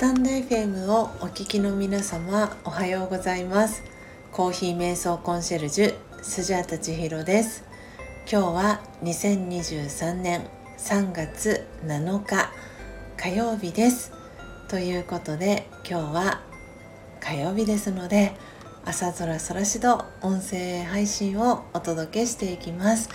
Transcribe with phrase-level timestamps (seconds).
[0.00, 3.84] タンド FM をお聞きの皆様おはようございます。
[4.32, 7.64] コーヒー瞑想コンシェルジュスジャータ千尋です。
[8.20, 10.46] 今日は2023年
[10.78, 12.50] 3月7日
[13.18, 14.10] 火曜日です。
[14.70, 16.40] ということで今日は
[17.20, 18.32] 火曜日ですので
[18.86, 23.10] 朝空空しど音声配信をお届けしていきます。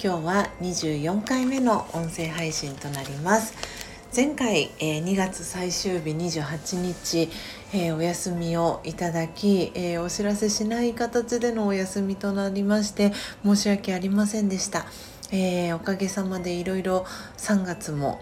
[0.00, 3.87] 今日は24回目の音声配信となります。
[4.14, 7.28] 前回、えー、2月最終日28日、
[7.74, 13.12] えー、お休みをいただき、えー、お知らせしない形でのお休みとなりまして
[13.44, 14.86] 申し訳ありませんでした、
[15.30, 17.04] えおかげさまでいろいろ
[17.36, 18.18] 3月も、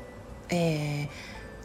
[0.50, 1.08] え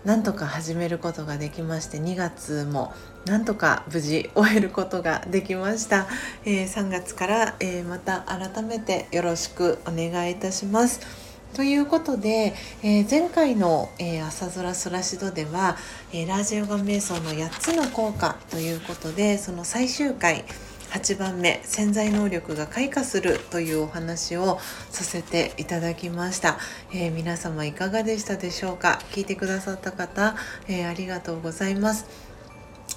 [0.06, 2.94] なんとか始めることができまして2月も
[3.26, 6.08] なんとか無事終えることができました、
[6.46, 11.31] え3月から、えまた改めてよろしくお願いいたします。
[11.54, 15.78] ということで、えー、前回の、えー、朝空そらしどでは、
[16.14, 20.46] えー、ラージヨガ瞑想の8つの効果ということでその最終回
[20.92, 26.58] 8番目潜在能力が開花するというお話をさせていただきました、
[26.94, 29.00] え、皆様いかがでしたでしょうか？
[29.12, 30.36] 聞いてくださった方、
[30.68, 32.06] え、ありがとうございます。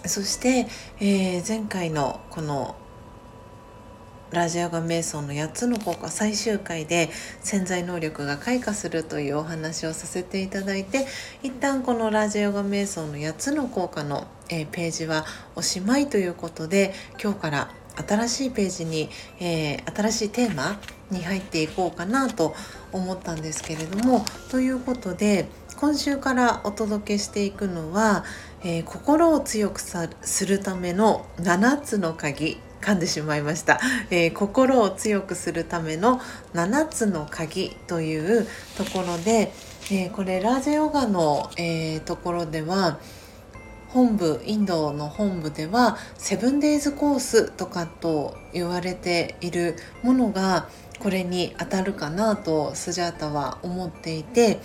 [0.06, 0.66] そして、
[1.00, 2.74] え、前回のこの
[4.34, 7.08] ラジオガ瞑想の8つの効果最終回で
[7.40, 11.06] 潜在能力が開花するというお話をさせていただいて
[11.44, 17.70] 一旦このラジオガ瞑想の8つの効果の、えー、ページはおしまいということで今日から
[18.08, 20.80] 新しいページに、えー、新しいテーマ
[21.12, 22.56] に入っていこうかなと
[22.90, 28.24] 思ったんですけれどもということで今週からお届けしていくのは、
[28.64, 32.58] えー、心を強くするための7つの鍵。
[32.84, 36.20] 噛んでしまいました、えー、心を強くするための
[36.52, 39.52] 7つの鍵というところで、
[39.90, 42.98] えー、これラージヨガの、えー、ところでは
[43.88, 54.60] 本部インドの本部ではセブンデイズコースとかと言われているものがこれに当たるかなとスジャータは思っていて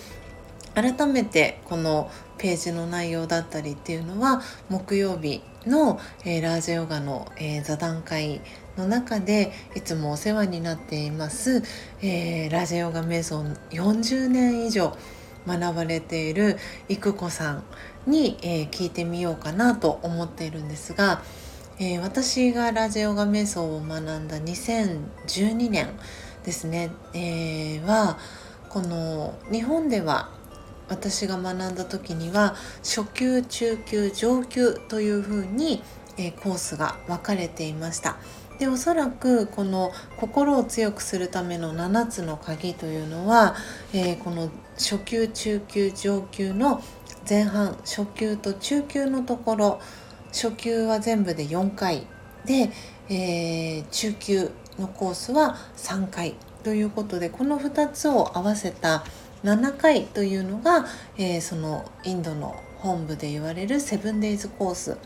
[0.74, 8.40] 改めてこのページの内容だったりっていうのは木曜日の、えー、ラージヨガの、えー、座談会
[8.76, 11.62] の中でいつもお世話になっています、
[12.02, 14.96] えー、ラージヨガ瞑想40年以上
[15.46, 17.64] 学ばれている育子さん
[18.06, 21.22] に、え聞いてみようかなと思っているんですが、
[21.78, 25.88] え私がラージオガ瞑想を学んだ2012年
[26.44, 28.18] ですね、えは
[28.68, 30.30] この日本では
[30.90, 35.82] 私が学んだ時には初級中級上級というふうに、
[36.18, 38.18] えー、コースが分かれていました。
[38.58, 43.54] でおそらくこの心を強くするための7つの鍵というのは、
[43.94, 46.82] えー、この初級中級上級の
[47.26, 49.80] 前半初級と中級のところ
[50.28, 52.06] 初級は全部で4回
[52.44, 52.70] で、
[53.08, 59.04] えー、中級のコースは3回ということでこの2つを合わせた
[59.44, 60.86] 7回というのが、
[61.16, 64.96] えー、そのインドの本部で言われるセブンデイズコース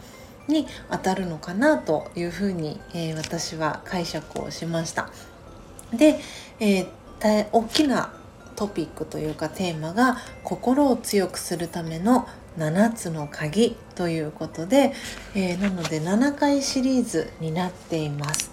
[0.49, 5.11] に当たるのかなというふうに、えー、私は解釈をしました。
[5.93, 6.19] で、
[6.61, 8.13] えー、大きな
[8.57, 12.29] トピックというかテーマが心を強くするための
[12.59, 14.93] 7つの鍵ということで、
[15.35, 18.51] えー、なので7回シリーズになっています。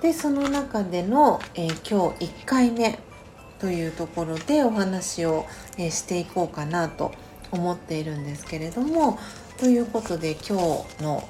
[0.00, 2.98] でその中での、えー、今日1回目
[3.62, 5.46] というところでお話を、
[5.78, 7.12] えしていこうかなと
[7.52, 9.18] 思っているんですけれども
[9.58, 10.58] ということで今
[10.98, 11.26] 日の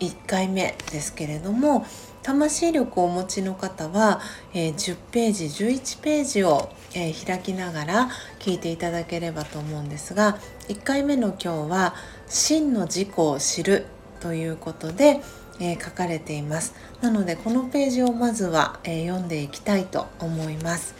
[0.00, 1.84] 1回目ですけれども
[2.22, 4.20] 魂力をお持ちの方は、
[4.54, 8.08] えー、10ページ11ページを、えー、開きながら
[8.38, 10.38] 聞いていただければと思うんですが
[10.68, 11.94] 1回目の今日は
[12.28, 13.86] 「真の自己を知る」
[14.20, 15.20] ということで、
[15.60, 16.74] えー、書かれています。
[17.00, 20.99] なのでこのページをまずは、え読んでいきたいと思います。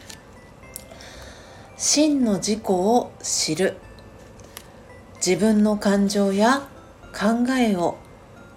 [1.82, 3.78] 真の自己を知る。
[5.16, 6.68] 自分の感情や
[7.18, 7.96] 考えを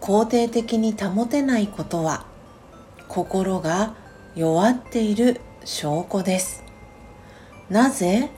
[0.02, 2.26] 肯定的に保てないことは
[3.08, 3.96] 心が
[4.36, 6.66] 弱っている証拠です。
[7.70, 8.30] なぜ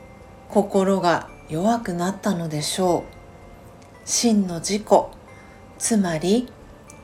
[0.49, 3.03] 心が弱くなったのでしょう？
[4.05, 4.83] 真の自己
[5.79, 6.47] つまり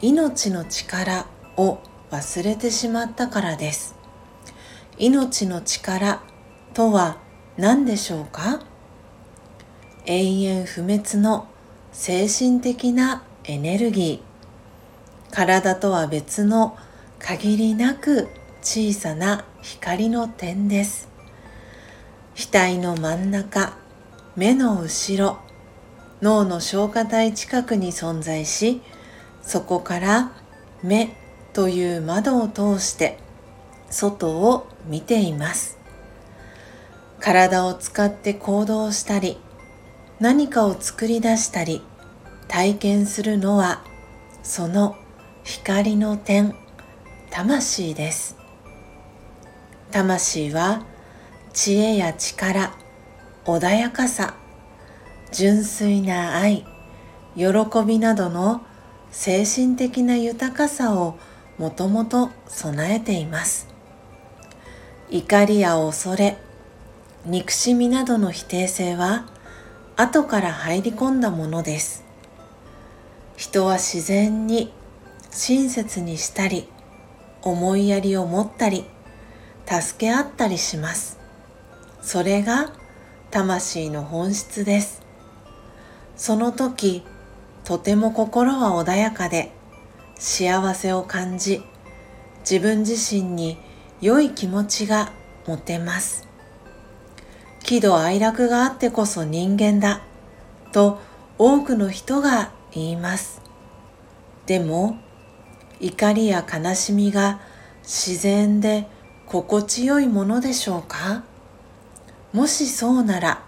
[0.01, 1.25] 命の力
[1.57, 1.79] を
[2.11, 3.95] 忘れてしまったからです。
[4.99, 6.21] 命の力
[6.75, 7.17] とは
[7.57, 8.61] 何でしょうか？
[10.05, 11.47] 永遠不滅の
[11.91, 15.33] 精神的なエネルギー。
[15.33, 16.77] 体とは別の
[17.19, 18.29] 限りなく
[18.61, 21.09] 小さな光の点です。
[22.35, 23.77] 額の真ん中
[24.35, 25.39] 目の後ろ
[26.21, 28.81] 脳の消化体近くに存在し
[29.41, 30.31] そこから
[30.81, 31.17] 目
[31.51, 33.19] という窓を通して
[33.89, 35.80] 外を見ています。
[37.21, 39.37] 体を使って行動したり
[40.19, 41.83] 何かを作り出したり
[42.47, 43.83] 体験するのは
[44.41, 44.97] その
[45.43, 46.55] 光の点
[47.29, 48.35] 魂です。
[49.91, 50.83] 魂は
[51.53, 52.73] 知恵や力
[53.45, 54.35] 穏やかさ
[55.31, 56.65] 純粋な愛
[57.35, 57.45] 喜
[57.85, 58.61] びなどの
[59.11, 61.17] 精神的な豊かさを
[61.57, 63.67] もともと備えています。
[65.09, 66.37] 怒りや恐れ
[67.25, 69.25] 憎しみなどの否定性は
[69.95, 72.03] 後から入り込んだものです。
[73.37, 74.73] 人は自然に
[75.29, 76.67] 親切にしたり
[77.43, 78.85] 思いやりを持ったり
[79.67, 81.19] 助け合ったりします。
[82.01, 82.73] それが
[83.29, 85.03] 魂の本質です。
[86.15, 87.03] その時
[87.63, 89.51] とても心は穏やかで
[90.15, 91.61] 幸せを感じ
[92.39, 93.57] 自分自身に
[94.01, 95.11] 良い気持ちが
[95.45, 96.30] 持てます。
[97.63, 100.01] 喜怒哀楽があってこそ人間だ
[100.71, 100.99] と
[101.37, 103.41] 多くの人が言います。
[104.45, 104.97] でも
[105.79, 107.39] 怒りや悲しみが
[107.83, 108.87] 自然で
[109.25, 111.23] 心地よいものでしょうか？
[112.33, 113.43] もしそうなら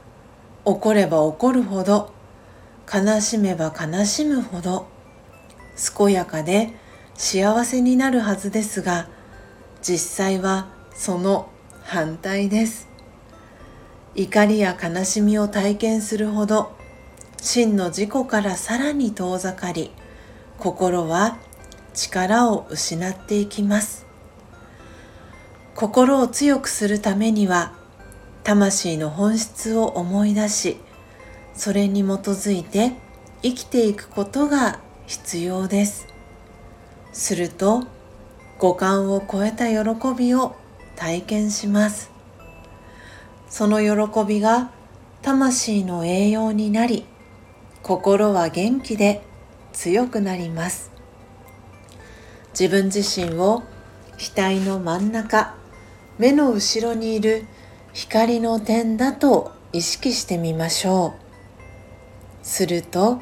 [0.65, 2.13] 怒れば怒るほど
[2.91, 4.87] 悲しめば悲しむほど
[5.97, 6.73] 健やかで
[7.15, 9.07] 幸せになるはずですが
[9.81, 11.49] 実際はその
[11.81, 12.92] 反対です。
[14.15, 16.75] 怒りや悲しみを体験するほど
[17.41, 19.91] 真の自己からさらに遠ざかり
[20.59, 21.37] 心は
[21.93, 24.05] 力を失っていきます。
[25.75, 27.73] 心を強くするためには
[28.43, 30.77] 魂の本質を思い出し
[31.55, 32.91] それに基づいて
[33.41, 36.07] 生きていくことが必要です。
[37.11, 37.83] すると
[38.59, 40.55] 五感を超えた喜びを
[40.95, 42.12] 体験します。
[43.53, 44.71] その喜びが
[45.21, 47.05] 魂の栄養になり
[47.83, 49.21] 心は元気で
[49.73, 50.91] 強くなります。
[52.59, 53.61] 自分自身を
[54.17, 55.55] 額の真ん中
[56.17, 57.45] 目の後ろにいる
[57.93, 61.23] 光の点だと意識してみましょう。
[62.41, 63.21] すると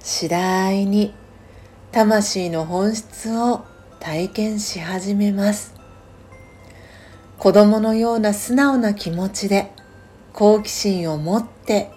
[0.00, 1.14] 次第に
[1.92, 3.64] 魂の本質を
[4.00, 5.81] 体験し始めます。
[7.42, 9.72] 子供のような素直な気持ちで
[10.32, 11.90] 好奇心を持って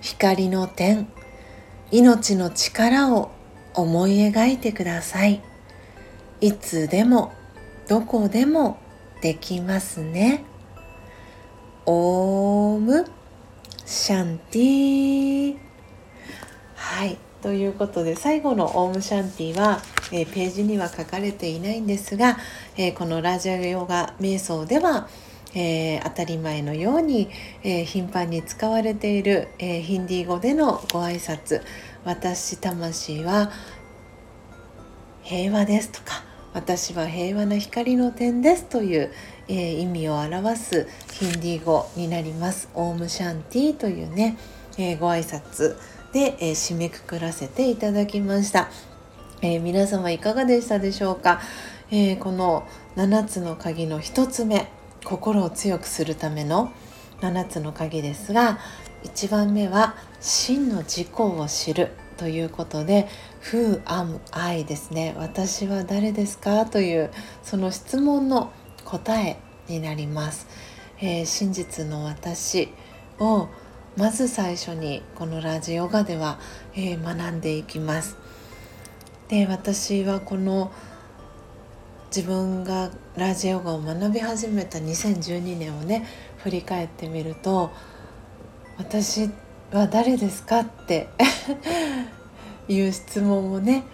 [0.00, 1.06] 光の点
[1.92, 3.30] 命の力を
[3.74, 5.42] 思い描いてください。
[6.40, 7.34] いつでも
[7.88, 8.78] どこでも
[9.20, 10.44] できますね。
[11.84, 13.04] オーム
[13.84, 15.58] シャンティ
[16.74, 17.18] はい。
[17.42, 22.38] ということで最後のオームシャンティは、え、ページには書かれていないんですが、
[22.76, 25.08] え、このラジオヨガ瞑想では、
[25.54, 27.28] えー、当たり前のように、
[27.62, 31.62] え頻繁に使われている、えヒンディー語でのご挨拶
[32.04, 33.50] 「私魂は
[35.22, 36.22] 平和です」とか
[36.54, 39.12] 「私は平和な光の点です」という、
[39.48, 42.68] え意味を表すヒンディー語になります。
[42.74, 44.36] オームシャンティというね、
[44.78, 45.76] えご挨拶
[46.12, 48.68] で、えー、締めくくらせていただきました、
[49.42, 51.40] えー、皆様いかがでしたでしょうか、
[51.90, 54.70] えー、この7つの鍵の1つ目
[55.02, 56.72] 心を強くするための
[57.20, 58.58] 7つの鍵ですが
[59.04, 63.08] 1番目は真の自己を知るということで
[63.50, 67.10] 「Who am I?」ですね「私は誰ですか?」という
[67.42, 68.52] その質問の
[68.84, 70.46] 答えになります。
[71.00, 72.68] えー、真実の私
[73.18, 73.48] を
[73.96, 76.38] まず最初にこのラジオガでは、
[76.74, 78.18] えー、学んでいきます。
[79.30, 80.72] で私はこの
[82.14, 86.04] 自分がラジオガを学び始めた2012年をね
[86.38, 87.70] 振り返ってみると
[88.76, 89.30] 私
[89.70, 91.08] は誰ですかって
[92.66, 93.84] いう質問をね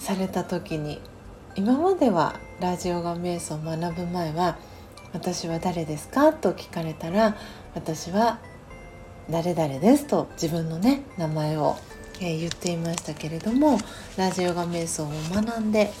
[0.00, 1.00] された時に
[1.54, 4.56] 今まではラジオガ瞑想を学ぶ前は
[5.14, 7.36] 「私は誰ですか?」と聞かれたら
[7.76, 8.40] 私は
[9.30, 11.76] 誰々ですと自分のね名前を、
[12.24, 13.78] え、言っていましたけれども
[14.16, 15.92] ラジオガ瞑想を学んで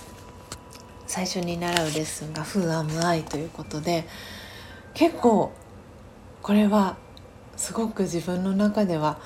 [1.06, 4.06] 最初に習うレッスンが「Who am I?」ということで
[4.94, 5.52] 結構
[6.42, 6.96] これは
[7.56, 9.18] すごく自分の中では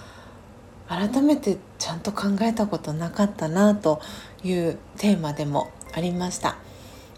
[0.89, 4.01] 改めてちゃんと考えたことなかったなと
[4.43, 6.57] いうテーマでもありました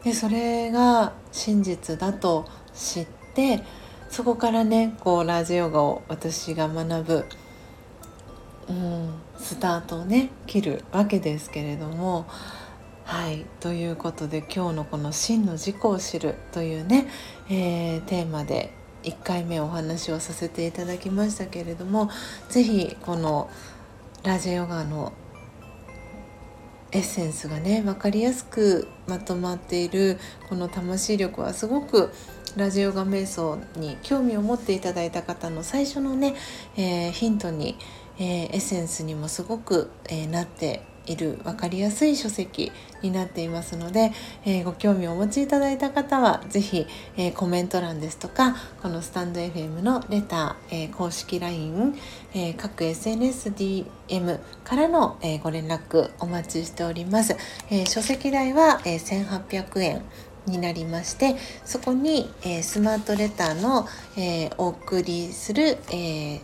[0.04, 3.62] でそれが真実だと知って
[4.08, 7.24] そこからねこうラジヨガを私が学ぶ、
[8.68, 12.26] うん、スタートをね切るわけですけれども。
[13.04, 17.06] はいということで今日のこの「真の自己を知る」というね、
[17.48, 22.10] えー、テーマで1回目お話をさせていただきましたけれども
[22.50, 23.48] 是非この
[24.24, 25.14] ラジオヨガの
[26.92, 30.18] エッセンスがね分かりやすくまとまっている
[30.50, 32.12] この魂力はすごく
[32.56, 36.34] ラジオガ瞑想に興味を持っていただいた方の最初のね、
[36.76, 37.78] えー、ヒントに、
[38.18, 42.70] えー、エッセンスにもすごく、えー、なっている分かりやすい書籍
[43.02, 44.12] になっていますので、
[44.44, 51.98] えー、ご興味をお持ちいただいた方は是非、えー、コメント欄ですとかこのスタンド FM のレター、えー、公式 LINE、
[52.34, 57.36] え各 SNSDM からの、えご連絡お待ちしております。
[57.70, 60.02] え書籍代は、え1800円
[60.46, 66.40] になりましてそこに、えスマートレターの、えお送りする、え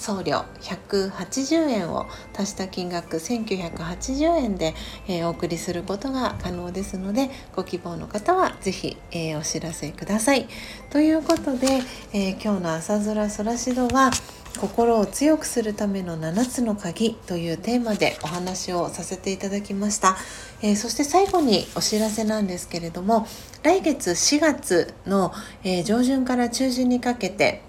[0.00, 4.74] 送料180円を足した金額1980円で、
[5.06, 10.48] えー、お送りすることが可能ですのでご希望の方は是非、えー、お知らせください。
[10.90, 11.80] ということで、
[12.12, 14.10] えー、今日の朝空空しどは
[14.58, 20.16] 心を強くするための7つの鍵というテーマでお話をさせていただきました、
[20.62, 23.26] え、そして最後にお知らせなんですけれども
[23.62, 27.62] 来月4月の、え、上旬から中旬にかけて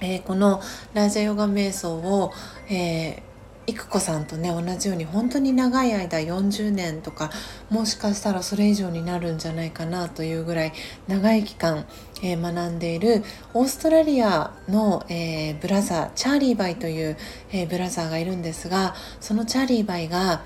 [0.00, 0.60] えー、この
[0.92, 2.32] ラージャヨガ瞑想を、
[2.68, 7.30] えー、育子さんとね同じように本当に長い間40年とか
[7.70, 10.72] もしかしたらそれ以上になるんじゃないかなというぐらい
[11.08, 11.86] 長い期間、
[12.22, 13.22] えー、学んでいる
[13.54, 17.16] オーストラリアの、えー、ブラザーチャーリーバイという、
[17.52, 20.44] えー、ブラザーがいるんですがそのチャーリーバイが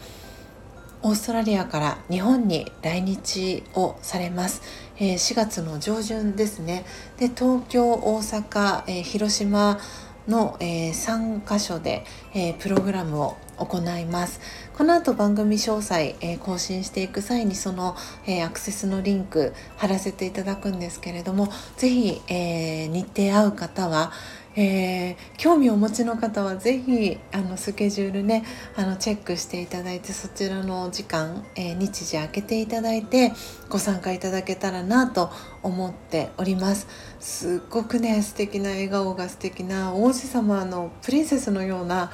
[1.03, 4.63] オーストラリアから日本に来日をされます、
[4.97, 6.85] えー、4月の上旬ですね。
[7.19, 9.79] で東京大阪、えー、広島
[10.27, 14.41] の、えー、3カ所で、えー、プログラムを行います。
[14.77, 24.13] この後番組詳細、えー、更新していく際にその、えー、アクセスのリンク貼らせていただくんですけれども是非、えー、日程合う方は
[24.61, 33.33] えー、興味をお持ちの方は是非あのスケジュールねあのチェックしていただいてそちらの時間、えー、日時空けていただいて
[33.69, 35.31] ご参加いただけたらなと
[35.63, 36.89] 思っております。
[37.21, 42.11] すっごくね素敵な笑顔が素敵な王子様のプリンセスのような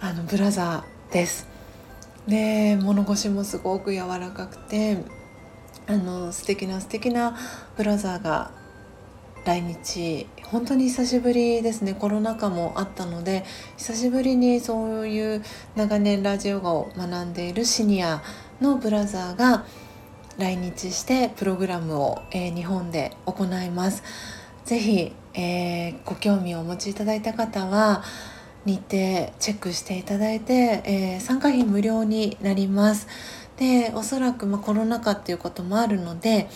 [0.00, 1.46] あのブラザーです。
[2.26, 4.96] で物腰もすごく柔らかくて
[5.86, 7.36] あの素敵な素敵な
[7.76, 8.63] ブラザーが
[9.44, 13.44] 来日本当に久しぶりですねコロナ禍もあったので
[13.76, 15.42] 久しぶりにそういう
[15.76, 18.22] 長年ラジオガを学んでいるシニア
[18.62, 19.66] のブラザーが
[20.38, 24.02] 来日してプログラムを、えー、日本で行います。
[24.64, 28.02] ぜひ、えー、ご興味をお持ちいただいた方は
[28.64, 33.06] 日程チェックしていただいて、えー、参加費無料になります。
[33.58, 36.48] でおそらく、まあ、コロナ禍っていうこともあるので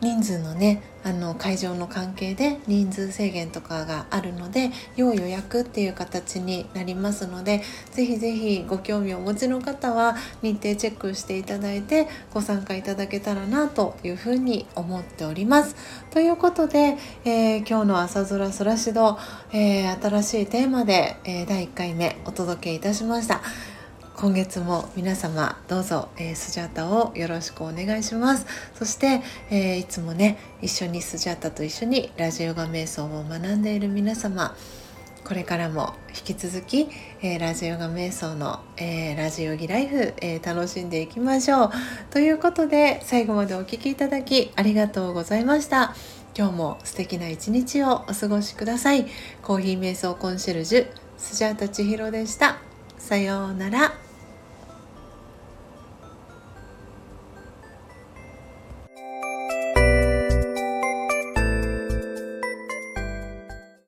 [0.00, 15.74] 人数のねあの会場の関係で人数制限とかがあるので要予約っていう形になりますのでぜひぜひご興味をお持ちの方は日程チェックしていただいてご参加いただけたらなというふうに思っております。
[16.10, 19.18] ということで、えー、今日の朝空そらしど、
[19.52, 23.42] えー、新しいテーマで、えー、第1回目お届けいたしました。
[24.22, 28.46] 今月も皆様どうぞ、えー、スジャータをよろしくお願いします。
[28.72, 34.54] そして、えー、いつもね一緒にスジャータと一緒にラジオガ瞑想を学んでいる皆様
[35.24, 36.86] これからも引き続き、
[37.20, 41.70] えー、ラジオガ瞑想の、えー、ラジオギライフ、えー、楽しんでいきましょう。
[42.10, 45.96] ということで最後までお聴きいただきありがとうございました。
[46.38, 49.04] 今日も素敵な一日をお過ごしください。
[49.42, 50.86] コーヒー瞑想コンシェルジュ
[51.18, 52.58] スジャータ千尋でした。
[52.98, 54.11] さようなら。